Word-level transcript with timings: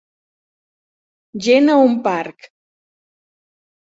Gent 1.47 1.69
a 1.73 1.75
un 1.81 1.93
parc 2.07 2.47